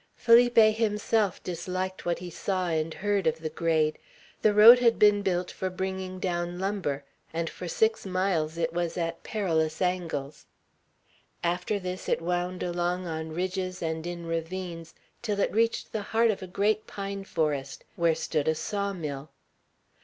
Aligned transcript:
Felipe 0.15 0.57
himself 0.57 1.43
disliked 1.43 2.07
what 2.07 2.17
he 2.17 2.31
saw 2.31 2.69
and 2.69 2.91
heard 2.91 3.27
of 3.27 3.37
the 3.37 3.51
grade. 3.51 3.99
The 4.41 4.51
road 4.51 4.79
had 4.79 4.97
been 4.97 5.21
built 5.21 5.51
for 5.51 5.69
bringing 5.69 6.17
down 6.19 6.57
lumber, 6.57 7.03
and 7.31 7.47
for 7.47 7.67
six 7.67 8.03
miles 8.03 8.57
it 8.57 8.73
was 8.73 8.97
at 8.97 9.21
perilous 9.21 9.79
angles. 9.79 10.47
After 11.43 11.77
this 11.77 12.09
it 12.09 12.19
wound 12.19 12.63
along 12.63 13.05
on 13.05 13.31
ridges 13.35 13.83
and 13.83 14.07
in 14.07 14.25
ravines 14.25 14.95
till 15.21 15.39
it 15.39 15.51
reached 15.51 15.91
the 15.91 16.01
heart 16.01 16.31
of 16.31 16.41
a 16.41 16.47
great 16.47 16.87
pine 16.87 17.23
forest, 17.23 17.83
where 17.95 18.15
stood 18.15 18.47
a 18.47 18.55
saw 18.55 18.93
mill. 18.93 19.29